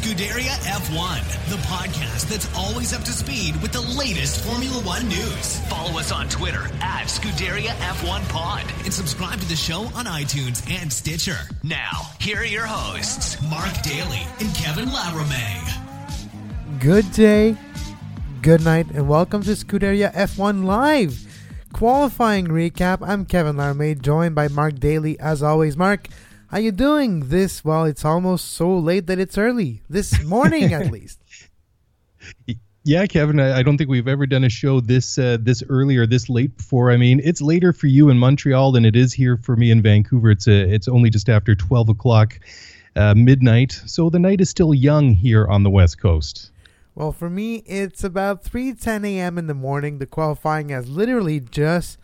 [0.00, 5.60] Scuderia F1, the podcast that's always up to speed with the latest Formula One news.
[5.68, 10.66] Follow us on Twitter at Scuderia F1 Pod and subscribe to the show on iTunes
[10.70, 11.36] and Stitcher.
[11.62, 16.80] Now, here are your hosts, Mark Daly and Kevin Laramee.
[16.80, 17.58] Good day,
[18.40, 21.26] good night, and welcome to Scuderia F1 Live
[21.74, 23.06] qualifying recap.
[23.06, 25.20] I'm Kevin Laramee, joined by Mark Daly.
[25.20, 26.08] As always, Mark,
[26.50, 27.28] how you doing?
[27.28, 29.82] This well, it's almost so late that it's early.
[29.88, 31.20] This morning, at least.
[32.82, 35.96] Yeah, Kevin, I, I, don't think we've ever done a show this uh, this early
[35.96, 36.90] or this late before.
[36.90, 39.82] I mean, it's later for you in Montreal than it is here for me in
[39.82, 40.30] Vancouver.
[40.30, 42.40] It's a, uh, it's only just after twelve o'clock
[42.96, 46.50] uh, midnight, so the night is still young here on the West Coast.
[46.94, 49.38] Well, for me, it's about 3:10 a.m.
[49.38, 49.98] in the morning.
[49.98, 51.98] The qualifying has literally just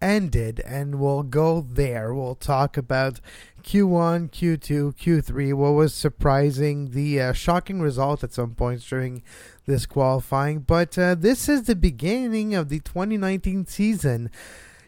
[0.00, 2.14] ended, and we'll go there.
[2.14, 3.20] We'll talk about
[3.62, 5.54] Q1, Q2, Q3.
[5.54, 9.22] What was surprising, the uh, shocking result at some points during
[9.66, 10.60] this qualifying.
[10.60, 14.30] But uh, this is the beginning of the 2019 season.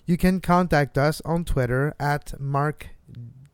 [0.06, 2.88] You can contact us on Twitter at Mark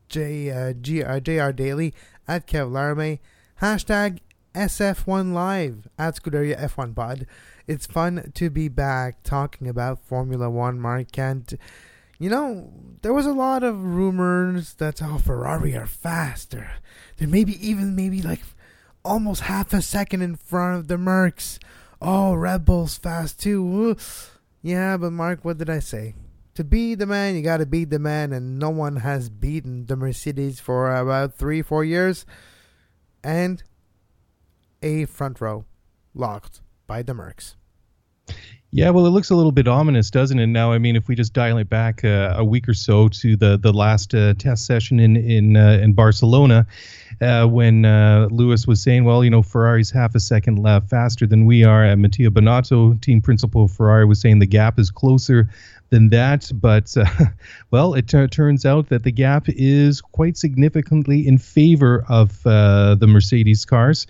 [0.07, 0.73] J, uh,
[1.07, 1.19] uh,
[1.51, 1.93] Daly,
[2.27, 3.19] at Kev
[3.61, 4.19] hashtag
[4.53, 7.27] SF1 Live at Scuderia F1 Pod.
[7.67, 11.17] It's fun to be back talking about Formula One, Mark.
[11.17, 11.57] And,
[12.19, 16.69] you know, there was a lot of rumors that, oh, Ferrari are faster.
[17.17, 18.41] They're maybe even, maybe like
[19.03, 21.57] almost half a second in front of the Mercs.
[22.01, 23.95] Oh, Red Bull's fast too.
[24.61, 26.15] Yeah, but Mark, what did I say?
[26.55, 29.87] To be the man, you got to beat the man, and no one has beaten
[29.87, 32.25] the Mercedes for about three, four years.
[33.23, 33.61] And
[34.81, 35.65] a front row
[36.13, 37.55] locked by the Mercs.
[38.75, 40.47] Yeah, well, it looks a little bit ominous, doesn't it?
[40.47, 43.37] Now, I mean, if we just dial it back uh, a week or so to
[43.37, 46.67] the the last uh, test session in in uh, in Barcelona,
[47.21, 51.25] uh, when uh, Lewis was saying, "Well, you know, Ferrari's half a second left faster
[51.25, 54.91] than we are," and Mattia Binotto, team principal of Ferrari, was saying the gap is
[54.91, 55.49] closer
[55.89, 56.51] than that.
[56.53, 57.05] But uh,
[57.71, 63.07] well, it t- turns out that the gap is quite significantly in favor of the
[63.07, 64.05] Mercedes cars.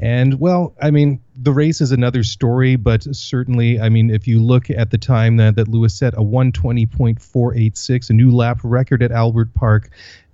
[0.00, 4.40] And well, I mean, the race is another story, but certainly, I mean, if you
[4.40, 9.10] look at the time that, that Lewis set a 120.486, a new lap record at
[9.10, 9.90] Albert Park,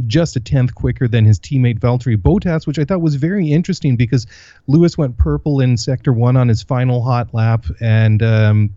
[0.06, 3.96] just a tenth quicker than his teammate Valtteri Bottas, which I thought was very interesting
[3.96, 4.26] because
[4.66, 8.70] Lewis went purple in sector one on his final hot lap, and um,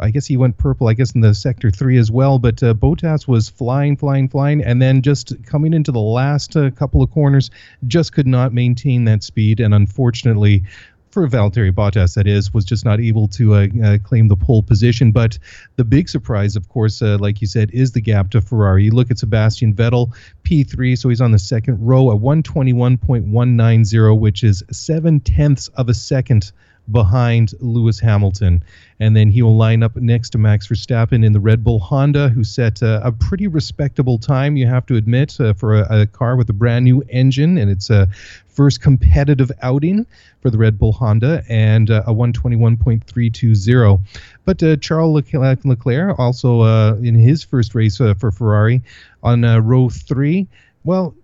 [0.00, 2.38] I guess he went purple, I guess, in the sector three as well.
[2.38, 6.70] But uh, Bottas was flying, flying, flying, and then just coming into the last uh,
[6.70, 7.50] couple of corners,
[7.86, 9.60] just could not maintain that speed.
[9.60, 10.64] And unfortunately,
[11.12, 14.62] for Valtteri Bottas, that is, was just not able to uh, uh, claim the pole
[14.62, 15.12] position.
[15.12, 15.38] But
[15.76, 18.84] the big surprise, of course, uh, like you said, is the gap to Ferrari.
[18.84, 24.42] You look at Sebastian Vettel, P3, so he's on the second row at 121.190, which
[24.42, 26.50] is seven tenths of a second
[26.90, 28.62] behind Lewis Hamilton.
[28.98, 32.28] And then he will line up next to Max Verstappen in the Red Bull Honda,
[32.28, 36.06] who set uh, a pretty respectable time, you have to admit, uh, for a, a,
[36.06, 37.58] car with a brand new engine.
[37.58, 38.08] And it's a
[38.46, 40.06] first competitive outing
[40.40, 44.00] for the Red Bull Honda and uh, a 121.320.
[44.44, 45.32] But uh, Charles
[45.64, 48.82] Leclerc, also uh, in his first race uh, for Ferrari
[49.22, 50.48] on row three,
[50.84, 51.14] well,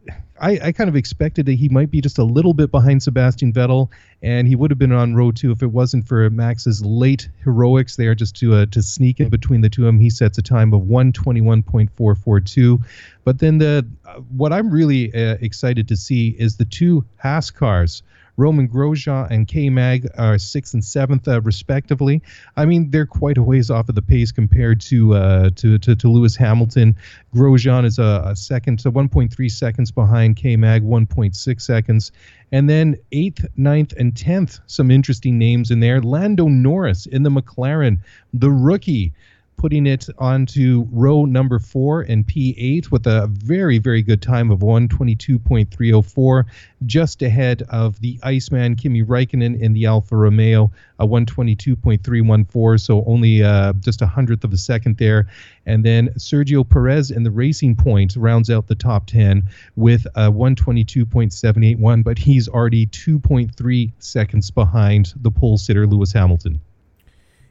[0.40, 3.52] I, I, kind of expected that he might be just a little bit behind Sebastian
[3.52, 3.90] Vettel,
[4.22, 7.96] and he would have been on row two if it wasn't for Max's late heroics
[7.96, 10.00] there, just to uh, to sneak in between the two of them.
[10.00, 12.84] He sets a time of 121.442.
[13.24, 17.50] But then the uh, what I'm really uh, excited to see is the two Haas
[17.50, 18.04] cars
[18.38, 22.22] Romain Grosjean and K Mag are sixth and seventh, uh, respectively.
[22.56, 25.96] I mean, they're quite a ways off of the pace compared to uh, to, to,
[25.96, 26.96] to Lewis Hamilton.
[27.34, 32.12] Grosjean is a, a second, so 1.3 seconds behind K Mag, 1.6 seconds.
[32.52, 36.00] And then eighth, ninth, and tenth, some interesting names in there.
[36.00, 37.98] Lando Norris in the McLaren,
[38.32, 39.12] the rookie
[39.58, 44.60] putting it onto row number four and P8 with a very, very good time of
[44.60, 46.44] 122.304,
[46.86, 50.70] just ahead of the Iceman Kimi Raikkonen in the Alfa Romeo,
[51.00, 55.26] a 122.314, so only uh, just a hundredth of a second there.
[55.66, 59.42] And then Sergio Perez in the Racing Point rounds out the top 10
[59.74, 66.60] with a 122.781, but he's already 2.3 seconds behind the pole sitter Lewis Hamilton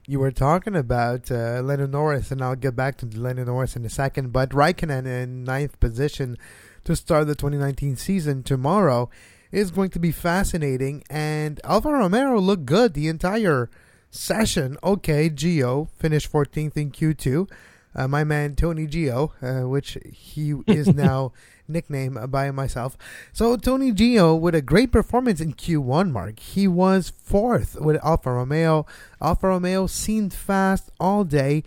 [0.07, 3.83] you were talking about uh, Lennon Norris, and I'll get back to Lennon Norris in
[3.83, 4.31] a second.
[4.31, 6.37] But Raikkonen in ninth position
[6.85, 9.09] to start the 2019 season tomorrow
[9.51, 11.03] is going to be fascinating.
[11.09, 13.69] And Alfa Romeo looked good the entire
[14.09, 14.77] session.
[14.81, 17.49] Okay, Gio finished 14th in Q2.
[17.97, 21.33] Uh, my man Tony Gio, uh, which he is now
[21.67, 22.97] nicknamed by myself.
[23.33, 26.39] So Tony Gio with a great performance in Q1, Mark.
[26.39, 28.85] He was fourth with Alfa Romeo.
[29.19, 31.63] Alfa Romeo seemed fast all day.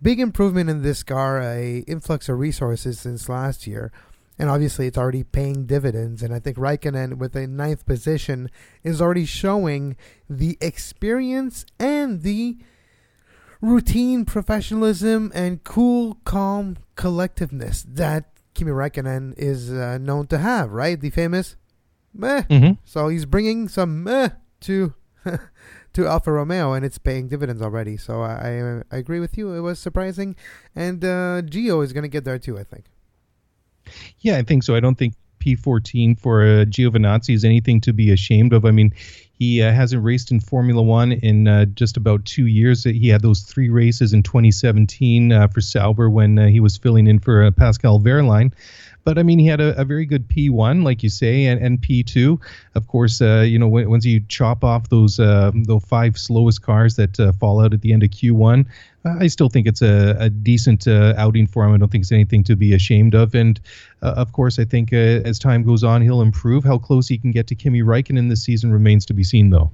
[0.00, 3.92] Big improvement in this car, a influx of resources since last year.
[4.38, 6.22] And obviously, it's already paying dividends.
[6.22, 8.50] And I think Raikkonen, with a ninth position,
[8.82, 9.98] is already showing
[10.30, 12.56] the experience and the
[13.60, 21.00] routine professionalism and cool, calm collectiveness that Kimi Raikkonen is uh, known to have, right?
[21.00, 21.56] The famous
[22.12, 22.42] meh.
[22.42, 22.72] Mm-hmm.
[22.84, 24.30] So he's bringing some meh
[24.62, 24.94] to
[25.92, 27.96] to Alfa Romeo, and it's paying dividends already.
[27.96, 29.52] So I I, I agree with you.
[29.54, 30.36] It was surprising,
[30.74, 32.58] and uh, Gio is going to get there too.
[32.58, 32.86] I think.
[34.20, 34.74] Yeah, I think so.
[34.74, 38.64] I don't think P14 for uh, Giovinazzi is anything to be ashamed of.
[38.64, 38.94] I mean,
[39.40, 42.84] he uh, hasn't raced in Formula One in uh, just about two years.
[42.84, 47.06] He had those three races in 2017 uh, for Sauber when uh, he was filling
[47.06, 48.52] in for uh, Pascal Wehrlein.
[49.04, 51.80] But I mean, he had a, a, very good P1, like you say, and, and
[51.80, 52.38] P2.
[52.74, 56.62] Of course, uh, you know, when, once you chop off those uh, those five slowest
[56.62, 58.66] cars that uh, fall out at the end of Q1,
[59.04, 61.72] I still think it's a, a decent uh, outing for him.
[61.72, 63.34] I don't think it's anything to be ashamed of.
[63.34, 63.58] And
[64.02, 66.64] uh, of course, I think uh, as time goes on, he'll improve.
[66.64, 69.70] How close he can get to Kimi Raikkonen this season remains to be seen, though.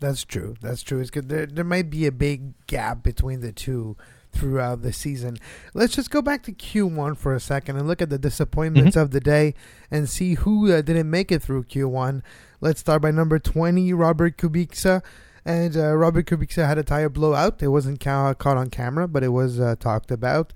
[0.00, 0.56] That's true.
[0.60, 1.00] That's true.
[1.00, 1.28] It's good.
[1.28, 3.96] There, there might be a big gap between the two
[4.36, 5.38] throughout the season.
[5.74, 9.00] Let's just go back to Q1 for a second and look at the disappointments mm-hmm.
[9.00, 9.54] of the day
[9.90, 12.22] and see who uh, didn't make it through Q1.
[12.60, 15.02] Let's start by number 20, Robert Kubica.
[15.44, 17.62] And uh, Robert Kubica had a tire blowout.
[17.62, 20.52] It wasn't ca- caught on camera, but it was uh, talked about.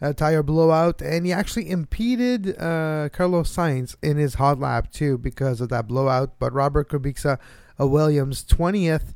[0.00, 5.16] A tire blowout, and he actually impeded uh, Carlos Sainz in his hot lap too
[5.16, 6.40] because of that blowout.
[6.40, 7.38] But Robert Kubica,
[7.78, 9.12] a Williams 20th,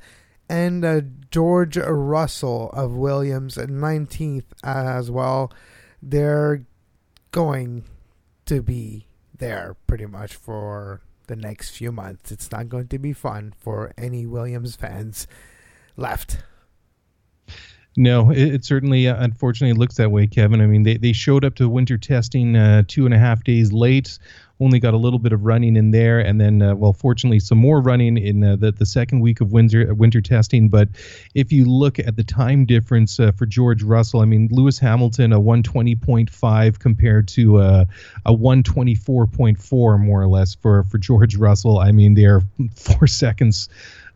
[0.49, 1.01] and uh,
[1.31, 5.53] George Russell of Williams at 19th as well.
[6.03, 6.65] They're
[7.31, 7.85] going
[8.47, 9.07] to be
[9.37, 12.31] there pretty much for the next few months.
[12.31, 15.27] It's not going to be fun for any Williams fans
[15.97, 16.39] left.
[17.97, 20.61] No, it, it certainly, uh, unfortunately, looks that way, Kevin.
[20.61, 23.73] I mean, they, they showed up to winter testing uh, two and a half days
[23.73, 24.19] late
[24.61, 27.59] only got a little bit of running in there, and then, uh, well, fortunately, some
[27.59, 30.69] more running in uh, the the second week of winter winter testing.
[30.69, 30.89] But
[31.35, 35.33] if you look at the time difference uh, for George Russell, I mean, Lewis Hamilton
[35.33, 37.85] a 120.5 compared to uh,
[38.25, 41.79] a 124.4 more or less for for George Russell.
[41.79, 42.43] I mean, they're
[42.75, 43.69] four seconds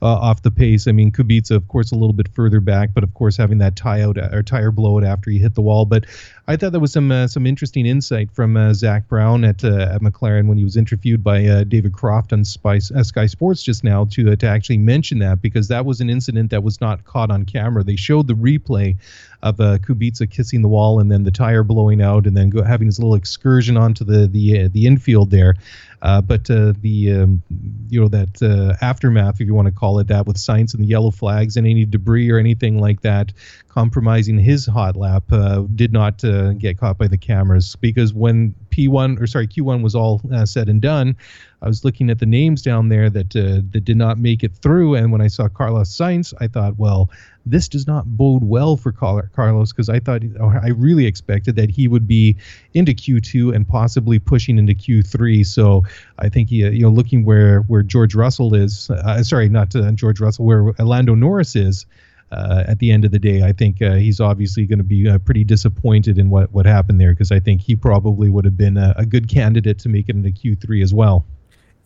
[0.02, 0.86] uh, off the pace.
[0.86, 3.76] I mean, Kubica, of course, a little bit further back, but of course, having that
[3.76, 5.84] tie out or tire blowout after he hit the wall.
[5.84, 6.06] But
[6.48, 9.92] I thought there was some uh, some interesting insight from uh, Zak Brown at uh,
[9.94, 13.62] at McLaren when he was interviewed by uh, David Croft on Spice, uh, Sky Sports
[13.62, 17.04] just now to to actually mention that because that was an incident that was not
[17.04, 17.84] caught on camera.
[17.84, 18.96] They showed the replay
[19.42, 22.62] of uh, Kubica kissing the wall and then the tire blowing out and then go,
[22.62, 25.54] having his little excursion onto the the uh, the infield there.
[26.02, 27.42] Uh, but uh, the um,
[27.88, 30.82] you know that uh, aftermath, if you want to call it that, with Sainz and
[30.82, 33.32] the yellow flags and any debris or anything like that,
[33.68, 36.22] compromising his hot lap, uh, did not
[36.58, 40.80] get caught by the cameras because when P1 or sorry Q1 was all said and
[40.80, 41.16] done,
[41.62, 44.94] I was looking at the names down there that that did not make it through,
[44.94, 47.10] and when I saw Carlos Sainz, I thought, well,
[47.46, 51.88] this does not bode well for Carlos because I thought I really expected that he
[51.88, 52.36] would be
[52.74, 55.44] into Q2 and possibly pushing into Q3.
[55.46, 55.84] So
[56.18, 59.90] I think he, you know, looking where where George Russell is, uh, sorry, not uh,
[59.92, 61.86] George Russell, where Lando Norris is.
[62.32, 65.08] Uh, at the end of the day, I think uh, he's obviously going to be
[65.08, 68.56] uh, pretty disappointed in what, what happened there because I think he probably would have
[68.56, 71.26] been a, a good candidate to make it into Q3 as well.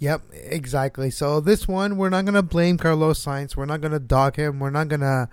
[0.04, 1.11] Yep, exactly.
[1.11, 3.56] So this one, we're not gonna blame Carlos Sainz.
[3.56, 4.61] We're not gonna dog him.
[4.61, 5.30] We're not gonna,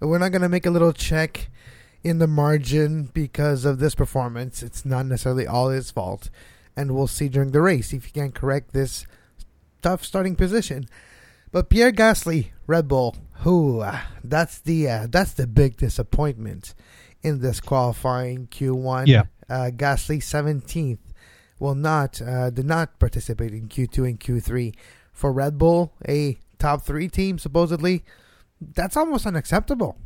[0.00, 1.50] we're not gonna make a little check
[2.02, 4.62] in the margin because of this performance.
[4.62, 6.30] It's not necessarily all his fault,
[6.74, 9.06] and we'll see during the race if he can correct this
[9.82, 10.88] tough starting position.
[11.52, 16.74] But Pierre Gasly, Red Bull, who uh, that's the uh, that's the big disappointment
[17.22, 19.08] in this qualifying Q1.
[19.08, 21.00] Yeah, uh, Gasly seventeenth
[21.58, 24.74] will not uh, did not participate in Q2 and Q3
[25.12, 28.04] for Red Bull, a top three team supposedly.
[28.60, 29.98] That's almost unacceptable.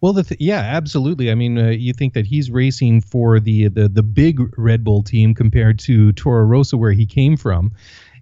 [0.00, 1.30] Well, the th- yeah, absolutely.
[1.30, 5.02] I mean, uh, you think that he's racing for the, the the big Red Bull
[5.02, 7.72] team compared to Toro Rosso, where he came from,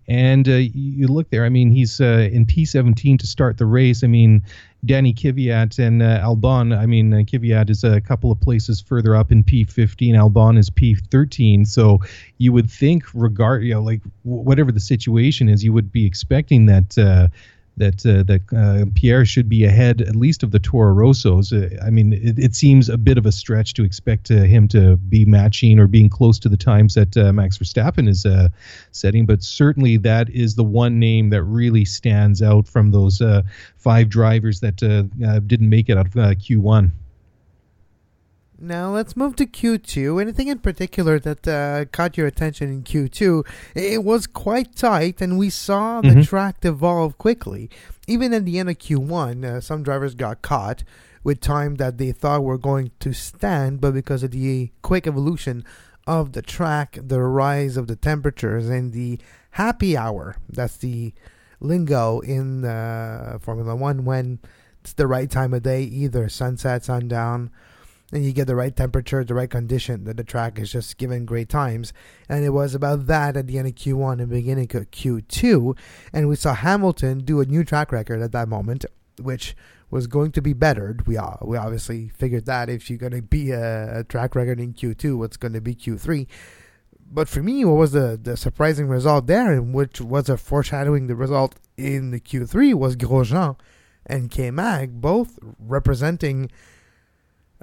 [0.09, 1.45] and uh, you look there.
[1.45, 4.03] I mean, he's uh, in P17 to start the race.
[4.03, 4.43] I mean,
[4.87, 6.77] Danny Kvyat and uh, Albon.
[6.77, 10.15] I mean, uh, Kvyat is a couple of places further up in P15.
[10.15, 11.67] Albon is P13.
[11.67, 12.01] So
[12.39, 16.07] you would think, regard, you know, like w- whatever the situation is, you would be
[16.07, 17.31] expecting that.
[17.79, 21.53] That uh, that uh, Pierre should be ahead at least of the Toro Rossos.
[21.53, 24.69] Uh, I mean, it, it, seems a bit of a stretch to expect uh, him
[24.69, 28.49] to be matching or being close to the times that uh, Max Verstappen is uh,
[28.93, 33.23] setting, but certainly that is the one name that really stands out from those
[33.77, 34.77] five drivers that
[35.47, 36.91] didn't make it out of Q1.
[38.61, 40.21] Now let's move to Q2.
[40.21, 43.47] Anything in particular that uh, caught your attention in Q2?
[43.77, 46.23] It was quite tight, and we saw the mm-hmm.
[46.23, 47.71] track evolve quickly.
[48.09, 50.83] Even at the end of Q1, uh, some drivers got caught
[51.23, 55.65] with time that they thought were going to stand, but because of the quick evolution
[56.09, 59.21] of the track, the rise of the temperatures, and the
[59.53, 61.13] happy hour that's the
[61.61, 64.41] lingo in uh, Formula One when
[64.81, 67.51] it's the right time of day, either sunset, sundown
[68.13, 71.27] and you get the right temperature, the right condition, that the track is just given
[71.27, 71.93] great times.
[72.29, 75.77] And it was about that at the end of Q1 and beginning of Q2.
[76.13, 78.87] And we saw Hamilton do a new track record at that moment,
[79.21, 79.55] which
[79.91, 81.07] was going to be bettered.
[81.07, 84.61] We uh, we obviously figured that if you're going to be a, a, track record
[84.61, 86.27] in Q2, what's going to be Q3.
[87.11, 91.07] But for me, what was the, the surprising result there, and which was a foreshadowing
[91.07, 93.57] the result in the Q3, was Grosjean
[94.05, 96.51] and K Mag, both representing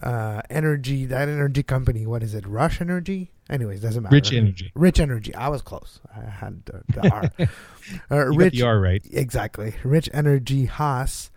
[0.01, 2.05] uh, energy, that energy company.
[2.05, 2.45] What is it?
[2.45, 3.31] Rush Energy.
[3.49, 4.15] Anyways, doesn't matter.
[4.15, 4.71] Rich Energy.
[4.75, 5.33] Rich Energy.
[5.35, 5.99] I was close.
[6.15, 7.09] I had the, the
[8.11, 8.17] R.
[8.17, 9.05] uh, Rich, the R right.
[9.11, 9.75] Exactly.
[9.83, 11.31] Rich Energy Haas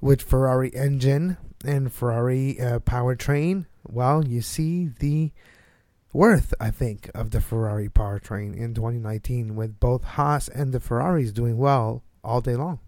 [0.00, 3.66] with Ferrari engine and Ferrari uh, powertrain.
[3.86, 5.32] Well, you see the
[6.12, 11.32] worth, I think, of the Ferrari powertrain in 2019 with both Haas and the Ferraris
[11.32, 12.80] doing well all day long.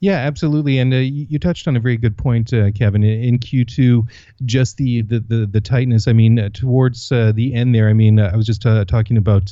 [0.00, 3.02] Yeah, absolutely, and uh, you, touched on a very good point, uh, Kevin.
[3.02, 4.08] In, in, Q2,
[4.44, 6.06] just the the the, the tightness.
[6.06, 7.88] I mean, uh, towards uh, the end there.
[7.88, 9.46] I mean, uh, I was just uh, talking about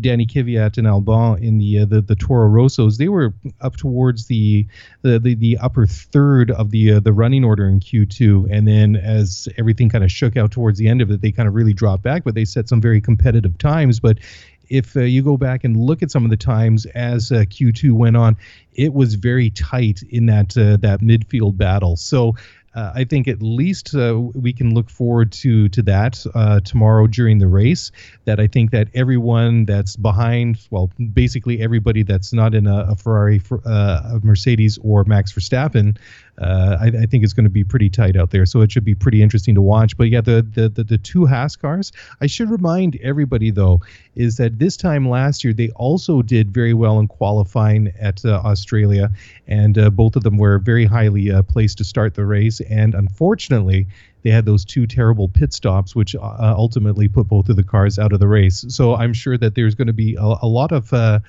[0.00, 2.96] Danny Kvyat and Albon in the the, the Toro Rossos.
[2.96, 4.66] They were up towards the
[5.02, 9.46] the, the, the upper third of the the running order in Q2, and then as
[9.58, 12.02] everything kind of shook out towards the end of it, they kind of really dropped
[12.02, 12.24] back.
[12.24, 14.00] But they set some very competitive times.
[14.00, 14.20] But
[14.68, 17.92] if uh, you go back and look at some of the times as uh, Q2
[17.92, 18.36] went on,
[18.74, 21.96] it was very tight in that uh, that midfield battle.
[21.96, 22.34] So
[22.76, 27.06] uh, I think at least uh, we can look forward to to that uh, tomorrow
[27.06, 27.90] during the race.
[28.26, 32.94] That I think that everyone that's behind, well, basically everybody that's not in a, a
[32.94, 35.96] Ferrari, uh, a Mercedes, or Max Verstappen,
[36.38, 38.46] uh, I, I, think it's going to be pretty tight out there.
[38.46, 39.96] So it should be pretty interesting to watch.
[39.96, 41.92] But yeah, the the the, the two Haas cars.
[42.20, 43.80] I should remind everybody though
[44.14, 48.40] is that this time last year they also did very well in qualifying at uh,
[48.44, 49.10] Australia,
[49.46, 53.86] and both of them were very highly placed to start the race and unfortunately,
[54.22, 57.98] they had those two terrible pit stops, which uh, ultimately put both of the cars
[57.98, 58.64] out of the race.
[58.68, 61.20] So I'm sure that there's going to be a, a lot of uh,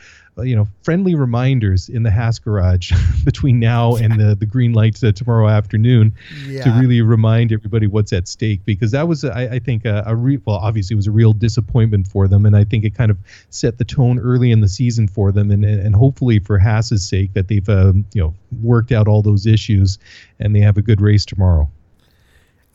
[0.43, 2.91] you know friendly reminders in the Haas garage
[3.25, 6.13] between now and the the green light uh, tomorrow afternoon
[6.45, 6.63] yeah.
[6.63, 10.15] to really remind everybody what's at stake because that was I, I think a, a
[10.15, 13.11] re- well obviously it was a real disappointment for them and I think it kind
[13.11, 13.17] of
[13.49, 17.33] set the tone early in the season for them and and hopefully for Haas's sake
[17.33, 19.97] that they've uh, you know worked out all those issues
[20.39, 21.69] and they have a good race tomorrow.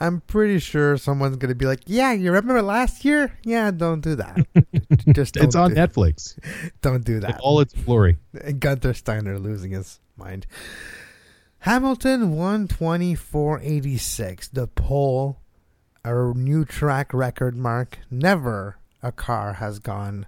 [0.02, 3.38] I'm pretty sure someone's gonna be like, "Yeah, you remember last year?
[3.44, 4.44] Yeah, don't do that.
[5.14, 6.36] Just it's on do, Netflix.
[6.82, 7.38] Don't do that.
[7.40, 8.18] all its glory.
[8.58, 10.48] Gunther Steiner losing his mind.
[11.60, 15.38] Hamilton 124.86, the pole,
[16.04, 18.00] a new track record mark.
[18.10, 20.26] Never a car has gone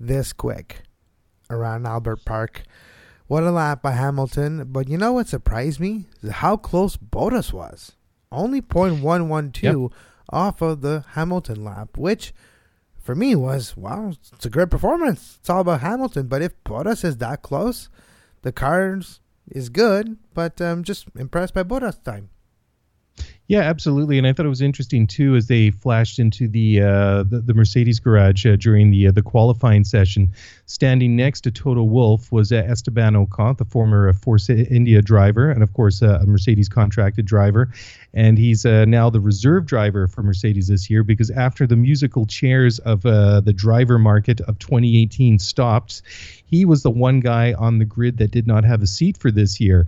[0.00, 0.82] this quick
[1.48, 2.64] around Albert Park.
[3.28, 4.64] What a lap by Hamilton!
[4.72, 6.06] But you know what surprised me?
[6.28, 7.92] How close Bottas was
[8.34, 9.98] only 0.112 yep.
[10.30, 12.32] off of the Hamilton lap, which
[12.98, 15.36] for me was, wow, it's a great performance.
[15.40, 16.26] It's all about Hamilton.
[16.26, 17.88] But if Bottas is that close,
[18.42, 22.30] the cars is good, but I'm um, just impressed by Bottas' time.
[23.46, 24.16] Yeah, absolutely.
[24.16, 27.52] And I thought it was interesting too as they flashed into the uh, the, the,
[27.52, 30.30] Mercedes garage uh, during the uh, the qualifying session.
[30.64, 35.50] Standing next to Toto Wolff was uh, Esteban Ocon, the former uh, Force India driver,
[35.50, 37.70] and of course uh, a Mercedes contracted driver.
[38.14, 42.78] And he's now the reserve driver for Mercedes this year because after the musical chairs
[42.78, 46.00] of the driver market of 2018 stopped,
[46.46, 49.32] he was the one guy on the grid that did not have a seat for
[49.32, 49.86] this year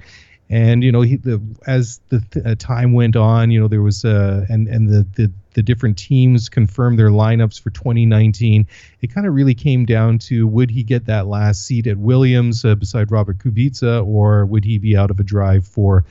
[0.48, 3.82] and you know he the as the th- uh, time went on you know there
[3.82, 8.66] was uh and and the the the different teams confirmed their lineups for 2019,
[9.00, 12.62] it kind of really came down to would he get that last seat at Williams
[12.64, 16.04] uh, beside Robert Kubica, or would he be out of a drive for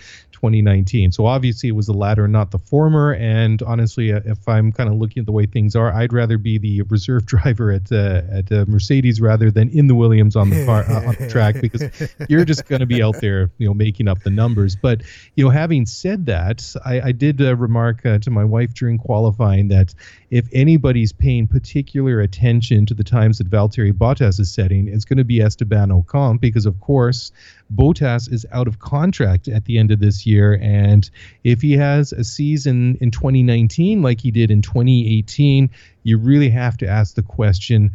[0.45, 1.11] 2019.
[1.11, 3.13] So obviously it was the latter, not the former.
[3.13, 6.37] And honestly, uh, if I'm kind of looking at the way things are, I'd rather
[6.37, 10.49] be the reserve driver at uh, at uh, Mercedes rather than in the Williams on
[10.49, 11.89] the car, uh, on the track because
[12.29, 14.75] you're just going to be out there, you know, making up the numbers.
[14.75, 15.01] But
[15.35, 18.97] you know, having said that, I, I did uh, remark uh, to my wife during
[18.97, 19.93] qualifying that
[20.29, 25.17] if anybody's paying particular attention to the times that Valtteri Bottas is setting, it's going
[25.17, 27.31] to be Esteban Ocon because, of course,
[27.73, 30.59] Bottas is out of contract at the end of this year.
[30.61, 31.09] And
[31.43, 35.69] if he has a season in 2019 like he did in 2018,
[36.03, 37.91] you really have to ask the question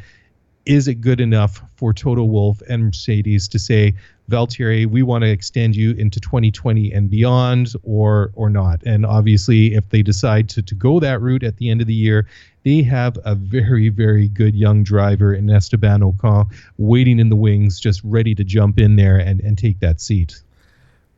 [0.67, 3.95] is it good enough for Toto Wolff and Mercedes to say,
[4.31, 8.83] Valtteri, we want to extend you into 2020 and beyond, or or not?
[8.85, 11.95] And obviously, if they decide to, to go that route at the end of the
[11.95, 12.27] year,
[12.63, 17.81] they have a very, very good young driver in Esteban Ocon waiting in the wings,
[17.81, 20.43] just ready to jump in there and, and take that seat.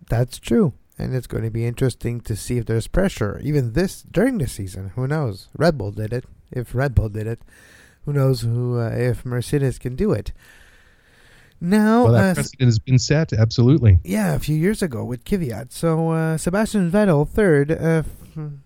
[0.08, 0.72] That's true.
[0.98, 4.46] And it's going to be interesting to see if there's pressure, even this during the
[4.46, 4.92] season.
[4.94, 5.48] Who knows?
[5.56, 6.24] Red Bull did it.
[6.50, 7.40] If Red Bull did it,
[8.04, 10.32] who knows who uh, if Mercedes can do it?
[11.64, 13.32] Now, well, that uh, precedent has been set.
[13.32, 14.00] Absolutely.
[14.02, 15.70] Yeah, a few years ago with Kvyat.
[15.70, 18.02] So uh, Sebastian Vettel third, uh,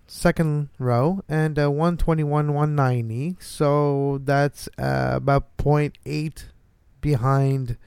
[0.07, 3.37] second row, and uh, 121, 190.
[3.39, 6.45] So that's uh, about 0.8
[6.99, 7.77] behind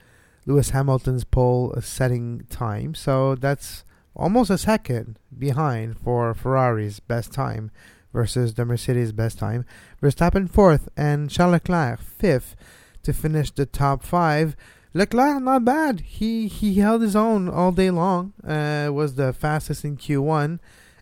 [0.47, 2.95] Lewis Hamilton's pole setting time.
[2.95, 3.83] So that's
[4.15, 7.73] almost a second behind for Ferrari's best time
[8.13, 9.65] versus the Mercedes best time.
[10.01, 12.55] Verstappen fourth and Charles Leclerc fifth
[13.03, 14.55] to finish the top five.
[14.93, 16.01] Leclerc not bad.
[16.01, 18.33] He he held his own all day long.
[18.45, 20.59] Uh, was the fastest in Q1,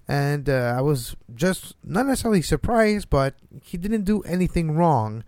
[0.06, 5.24] and uh, I was just not necessarily surprised, but he didn't do anything wrong.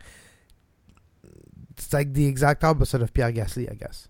[1.70, 4.08] It's like the exact opposite of Pierre Gasly, I guess.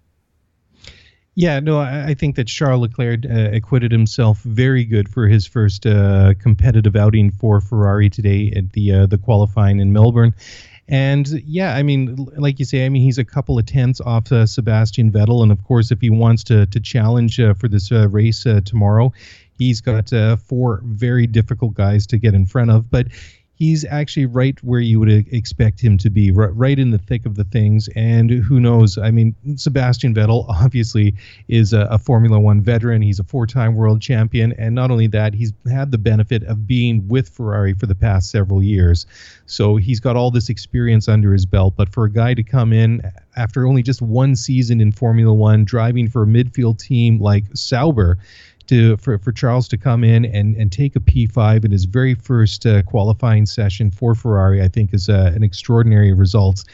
[1.37, 5.47] Yeah, no, I, I think that Charles Leclerc uh, acquitted himself very good for his
[5.47, 10.35] first uh, competitive outing for Ferrari today at the uh, the qualifying in Melbourne.
[10.91, 14.33] And yeah, I mean, like you say, I mean, he's a couple of tenths off
[14.33, 17.93] uh, Sebastian Vettel, and of course, if he wants to to challenge uh, for this
[17.93, 19.13] uh, race uh, tomorrow,
[19.57, 22.91] he's got uh, four very difficult guys to get in front of.
[22.91, 23.07] But
[23.61, 27.26] he's actually right where you would expect him to be, right, right in the thick
[27.26, 27.90] of the things.
[27.95, 28.97] And who knows?
[28.97, 31.15] I mean, Sebastian Vettel obviously
[31.49, 33.02] is a, a Formula One veteran.
[33.02, 34.54] He's a four time world champion.
[34.54, 38.30] And not only that, he's had the benefit of being with Ferrari for the past
[38.30, 39.04] several years.
[39.45, 41.75] So he's got all this experience under his belt.
[41.76, 43.02] But for a guy to come in
[43.37, 48.17] after only just one season in Formula One, driving for a midfield team like Sauber,
[48.71, 52.15] to for, for Charles to come in and, and take a P5 in his very
[52.15, 56.65] first uh, qualifying session for Ferrari, I think is uh, an extraordinary result.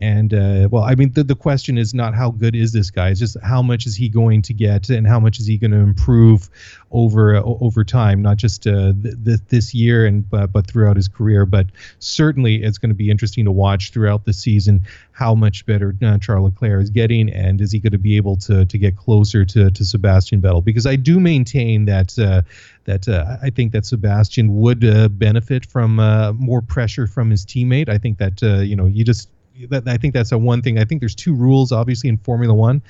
[0.00, 3.10] And uh, well, I mean, the, the question is not how good is this guy;
[3.10, 5.72] it's just how much is he going to get, and how much is he going
[5.72, 6.48] to improve
[6.90, 10.96] over uh, over time, not just uh, th- th- this year and but, but throughout
[10.96, 11.44] his career.
[11.44, 11.66] But
[11.98, 16.16] certainly, it's going to be interesting to watch throughout the season how much better uh,
[16.16, 19.44] Charles Leclerc is getting, and is he going to be able to to get closer
[19.44, 20.64] to to Sebastian Vettel?
[20.64, 22.40] Because I do maintain that uh,
[22.84, 27.44] that uh, I think that Sebastian would uh, benefit from uh, more pressure from his
[27.44, 27.90] teammate.
[27.90, 29.28] I think that uh, you know you just
[29.68, 30.78] that, I think that's a one thing.
[30.78, 32.82] I think there's two rules, obviously, in Formula One.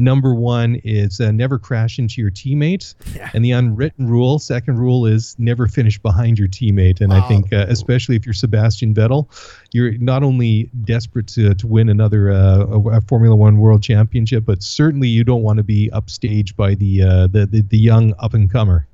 [0.00, 3.30] Number one is uh, never crash into your teammate, yeah.
[3.34, 7.00] and the unwritten rule, second rule, is never finish behind your teammate.
[7.00, 7.24] And wow.
[7.24, 9.26] I think, uh, especially if you're Sebastian Vettel,
[9.72, 14.62] you're not only desperate to, to win another uh, a Formula One World Championship, but
[14.62, 18.34] certainly you don't want to be upstaged by the uh, the, the, the young up
[18.34, 18.86] and comer.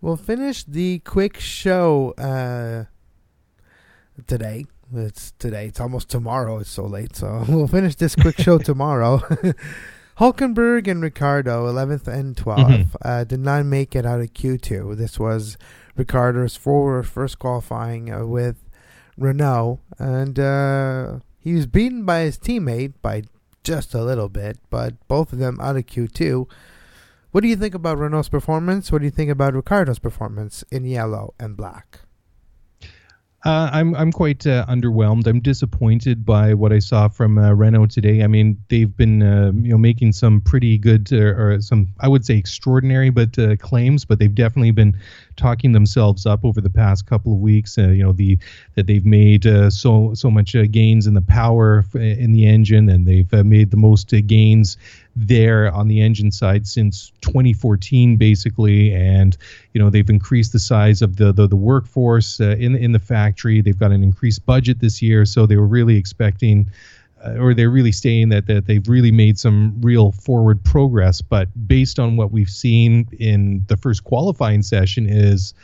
[0.00, 2.86] We'll finish the quick show uh,
[4.26, 5.66] today it's today.
[5.66, 6.58] It's almost tomorrow.
[6.58, 7.16] It's so late.
[7.16, 9.18] So we'll finish this quick show tomorrow.
[10.18, 12.96] Hulkenberg and Ricciardo, 11th and 12th, mm-hmm.
[13.02, 14.96] uh, did not make it out of Q2.
[14.96, 15.56] This was
[15.96, 18.68] Ricciardo's forward first qualifying uh, with
[19.16, 23.22] Renault, and uh, he was beaten by his teammate by
[23.64, 26.46] just a little bit, but both of them out of Q2.
[27.30, 28.92] What do you think about Renault's performance?
[28.92, 32.00] What do you think about Ricciardo's performance in yellow and black?
[33.44, 35.26] Uh, I'm I'm quite uh, underwhelmed.
[35.26, 38.22] I'm disappointed by what I saw from uh, Renault today.
[38.22, 42.06] I mean, they've been uh, you know making some pretty good uh, or some I
[42.06, 44.96] would say extraordinary but uh, claims, but they've definitely been
[45.34, 47.76] talking themselves up over the past couple of weeks.
[47.76, 48.38] you know the
[48.76, 53.44] that they've made so so much gains in the power in the engine, and they've
[53.44, 54.76] made the most gains
[55.14, 58.94] there on the engine side since 2014, basically.
[58.94, 59.36] And
[59.72, 62.98] you know they've increased the size of the the, the workforce uh, in in the
[62.98, 63.60] factory.
[63.60, 66.70] They've got an increased budget this year, so they were really expecting.
[67.24, 71.22] Uh, or they're really saying that, that they've really made some real forward progress.
[71.22, 75.54] But based on what we've seen in the first qualifying session, is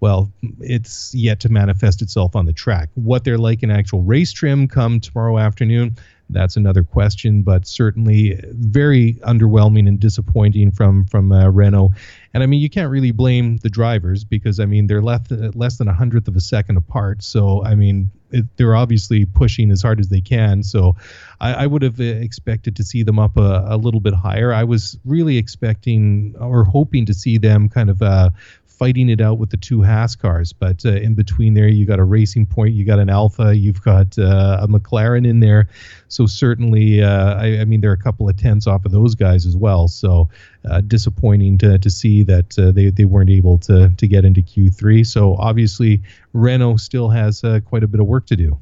[0.00, 0.30] well,
[0.60, 2.90] it's yet to manifest itself on the track.
[2.94, 5.96] What they're like in actual race trim come tomorrow afternoon,
[6.30, 11.92] that's another question, but certainly very underwhelming and disappointing from from uh, Renault.
[12.34, 15.78] And I mean, you can't really blame the drivers because I mean they're left less
[15.78, 17.22] than a hundredth of a second apart.
[17.22, 20.62] So I mean, it, they're obviously pushing as hard as they can.
[20.62, 20.96] So
[21.40, 24.52] I, I would have uh, expected to see them up a, a, little bit higher.
[24.52, 28.30] I was really expecting or hoping to see them kind of uh,
[28.78, 30.52] fighting it out with the two Haas cars.
[30.52, 33.82] But uh, in between there, you got a Racing Point, you got an Alfa, you've
[33.82, 35.68] got uh, a McLaren in there.
[36.08, 39.14] So certainly, uh, I, I, mean, there are a couple of tenths off of those
[39.14, 39.88] guys as well.
[39.88, 40.28] So
[40.68, 44.42] uh, disappointing to, to see that uh, they, they weren't able to, to get into
[44.42, 45.06] Q3.
[45.06, 48.58] So obviously, Renault still has quite a bit of work to do.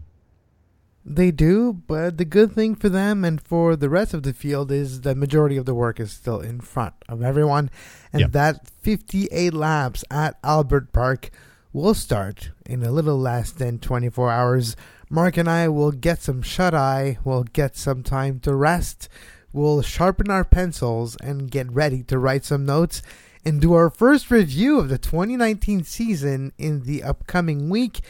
[1.06, 4.72] They do, but the good thing for them and for the rest of the field
[4.72, 7.70] is the majority of the work is still in front of everyone.
[8.12, 8.32] And yep.
[8.32, 11.30] that 58 laps at Albert Park
[11.74, 14.76] will start in a little less than 24 hours.
[15.10, 19.08] Mark and I will get some shut eye, we'll get some time to rest,
[19.52, 23.02] we'll sharpen our pencils and get ready to write some notes
[23.44, 28.00] and do our first review of the 2019 season in the upcoming week.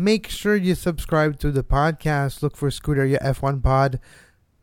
[0.00, 2.40] Make sure you subscribe to the podcast.
[2.40, 3.98] Look for Scuderia F1 Pod.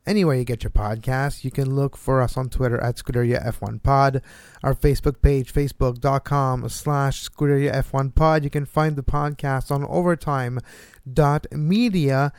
[0.08, 3.84] Anywhere you get your podcast, you can look for us on Twitter at Scuderia F1
[3.84, 4.22] Pod.
[4.64, 8.46] Our Facebook page, facebook.com slash Scuderia F1 Pod.
[8.46, 12.32] You can find the podcast on overtime.media.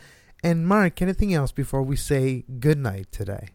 [0.43, 3.51] And Mark, anything else before we say goodnight today?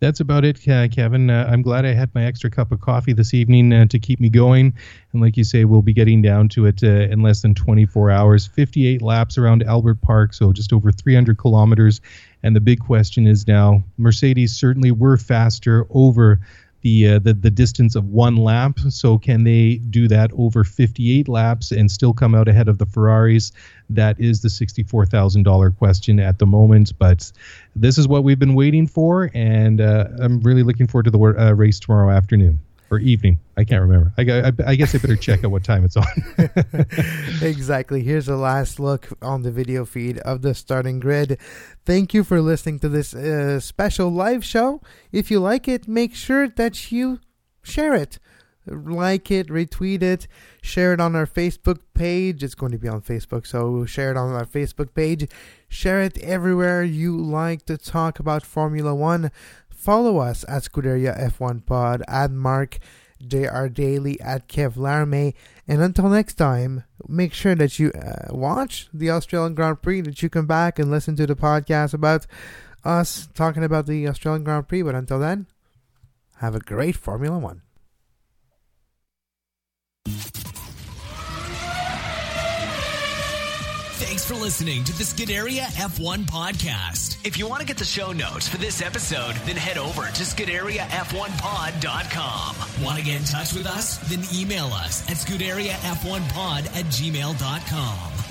[0.00, 1.30] That's about it, Kevin.
[1.30, 4.20] Uh, I'm glad I had my extra cup of coffee this evening uh, to keep
[4.20, 4.74] me going.
[5.12, 8.10] And like you say, we'll be getting down to it uh, in less than 24
[8.10, 8.46] hours.
[8.46, 12.00] 58 laps around Albert Park, so just over 300 kilometers.
[12.42, 16.40] And the big question is now Mercedes certainly were faster over
[16.88, 18.78] the, uh, the the distance of one lap.
[18.88, 22.86] So can they do that over 58 laps and still come out ahead of the
[22.86, 23.52] Ferraris?
[23.90, 26.92] That is the $64,000 question at the moment.
[26.98, 27.30] But
[27.76, 31.18] this is what we've been waiting for, and uh, I'm really looking forward to the
[31.18, 32.58] uh, race tomorrow afternoon
[32.90, 33.38] or evening.
[33.56, 34.12] I can't remember.
[34.16, 36.06] I, I, I, guess I better check out what time it's on.
[37.46, 38.02] exactly.
[38.02, 41.38] Here's a last look on the video feed of the starting grid.
[41.84, 44.80] Thank you for listening to this uh, special live show.
[45.12, 47.20] If you like it, make sure that you
[47.62, 48.18] share it.
[48.66, 50.26] Like it, retweet it,
[50.60, 52.42] share it on our Facebook page.
[52.42, 55.26] It's going to be on Facebook, so share it on our Facebook page.
[55.68, 59.30] Share it everywhere you like to talk about Formula One.
[59.78, 62.80] Follow us at Scuderia F1 Pod, at Mark
[63.24, 65.32] JR Daly, at Kev Larme.
[65.68, 70.20] And until next time, make sure that you uh, watch the Australian Grand Prix, that
[70.20, 72.26] you come back and listen to the podcast about
[72.84, 74.82] us talking about the Australian Grand Prix.
[74.82, 75.46] But until then,
[76.38, 77.62] have a great Formula One.
[84.08, 87.18] Thanks for listening to the Scuderia F1 podcast.
[87.26, 90.22] If you want to get the show notes for this episode, then head over to
[90.22, 92.82] ScuderiaF1pod.com.
[92.82, 93.98] Want to get in touch with us?
[94.08, 98.27] Then email us at ScuderiaF1pod at gmail.com.